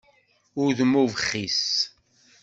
[0.63, 1.65] Udem ubxiṣ.